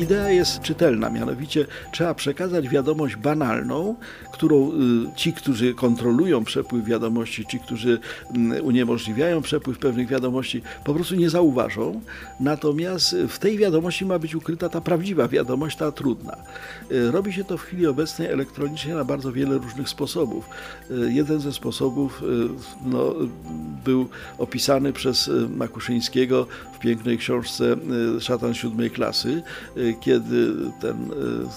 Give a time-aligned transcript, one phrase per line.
[0.00, 3.94] Idea jest czytelna, mianowicie trzeba przekazać wiadomość banalną,
[4.32, 4.72] którą y,
[5.16, 7.98] ci, którzy kontrolują przepływ wiadomości, ci, którzy
[8.34, 12.00] mm, uniemożliwiają przepływ pewnych wiadomości, po prostu nie zauważą.
[12.40, 16.36] Natomiast w tej wiadomości ma być ukryta ta prawdziwa wiadomość, ta trudna.
[16.92, 20.48] Y, robi się to w chwili obecnej elektronicznie na bardzo wiele różnych sposobów.
[20.90, 22.22] Y, jeden ze sposobów
[22.86, 23.14] no,
[23.84, 24.08] był
[24.38, 27.76] opisany przez Makuszyńskiego w pięknej książce
[28.20, 29.42] Szatan siódmej klasy,
[29.94, 31.10] kiedy ten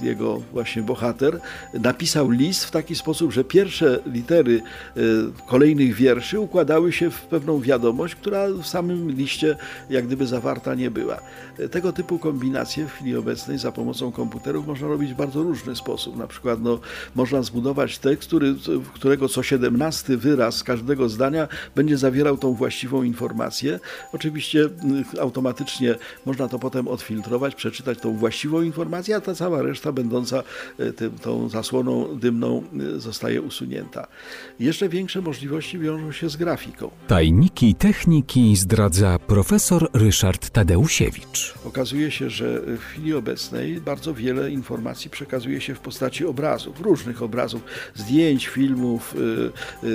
[0.00, 1.40] e, jego właśnie bohater
[1.74, 4.62] napisał list w taki sposób, że pierwsze litery
[4.96, 5.00] e,
[5.46, 9.56] kolejnych wierszy układały się w pewną wiadomość, która w samym liście
[9.90, 11.20] jak gdyby zawarta nie była.
[11.58, 15.76] E, tego typu kombinacje w chwili obecnej za pomocą komputerów można robić w bardzo różny
[15.76, 16.16] sposób.
[16.16, 16.78] Na przykład no,
[17.14, 18.54] można zbudować tekst, który,
[18.94, 23.80] którego co 17 wyraz każdego zdania będzie zawierał tą właściwą informację.
[24.12, 24.68] Oczywiście
[25.20, 25.94] automatycznie
[26.26, 30.42] można to potem odfiltrować, przeczytać tą właściwą informację, a ta cała reszta będąca
[30.78, 32.62] e, tym, tą zasłoną dymną
[32.96, 34.06] e, zostaje usunięta.
[34.60, 36.90] Jeszcze większe możliwości wiążą się z grafiką.
[37.08, 41.54] Tajniki techniki zdradza profesor Ryszard Tadeusiewicz.
[41.64, 47.22] Okazuje się, że w chwili obecnej bardzo wiele informacji przekazuje się w postaci obrazów, różnych
[47.22, 47.62] obrazów,
[47.94, 49.14] zdjęć, filmów,
[49.82, 49.86] e,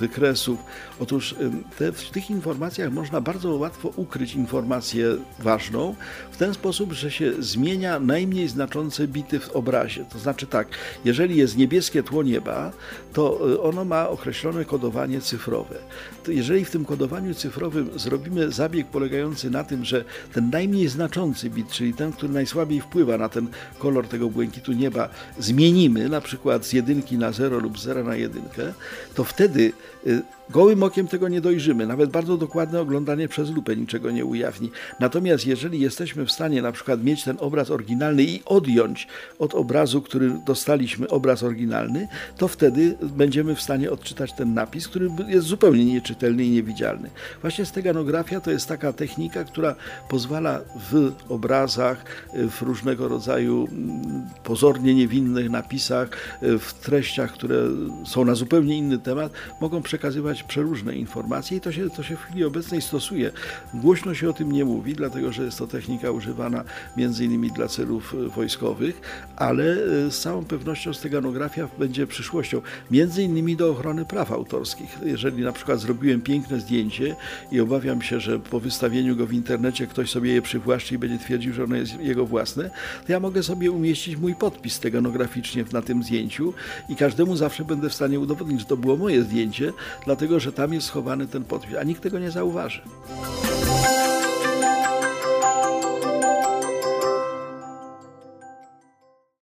[0.00, 0.58] wykresów.
[1.00, 1.34] Otóż
[1.78, 5.94] te, w tych informacjach można bardzo łatwo ukryć informację ważną
[6.30, 10.04] w ten sposób, że się zmienia najmniej znaczące bity w obrazie.
[10.12, 10.68] To znaczy tak,
[11.04, 12.72] jeżeli jest niebieskie tło nieba,
[13.12, 15.76] to e, ono ma określone kodowanie cyfrowe.
[16.24, 21.50] To jeżeli w tym kodowaniu cyfrowym zrobimy zabieg polegający na tym, że ten najmniej znaczący
[21.50, 26.66] bit, czyli ten, który najsłabiej wpływa na ten kolor tego błękitu nieba, zmienimy na przykład
[26.66, 28.72] z jedynki na 0 lub 0 na jedynkę,
[29.14, 29.72] to wtedy
[30.06, 31.86] e, Gołym okiem tego nie dojrzymy.
[31.86, 34.70] Nawet bardzo dokładne oglądanie przez lupę niczego nie ujawni.
[35.00, 39.08] Natomiast jeżeli jesteśmy w stanie na przykład mieć ten obraz oryginalny i odjąć
[39.38, 45.10] od obrazu, który dostaliśmy, obraz oryginalny, to wtedy będziemy w stanie odczytać ten napis, który
[45.28, 47.10] jest zupełnie nieczytelny i niewidzialny.
[47.40, 49.74] Właśnie steganografia to jest taka technika, która
[50.08, 50.60] pozwala
[50.90, 52.04] w obrazach,
[52.50, 56.08] w różnego rodzaju mm, pozornie niewinnych napisach,
[56.42, 57.56] w treściach, które
[58.04, 62.22] są na zupełnie inny temat, mogą przekazywać przeróżne informacje i to się, to się w
[62.22, 63.30] chwili obecnej stosuje.
[63.74, 66.64] Głośno się o tym nie mówi, dlatego że jest to technika używana
[66.96, 69.00] między innymi dla celów e, wojskowych,
[69.36, 74.98] ale e, z całą pewnością steganografia będzie przyszłością, między innymi do ochrony praw autorskich.
[75.04, 77.16] Jeżeli na przykład zrobiłem piękne zdjęcie
[77.52, 81.18] i obawiam się, że po wystawieniu go w internecie ktoś sobie je przywłaszczy i będzie
[81.18, 82.70] twierdził, że ono jest jego własne,
[83.06, 86.54] to ja mogę sobie umieścić mój podpis steganograficznie na tym zdjęciu
[86.88, 89.72] i każdemu zawsze będę w stanie udowodnić, że to było moje zdjęcie,
[90.04, 92.82] dlatego że tam jest schowany ten podpis, a nikt tego nie zauważy.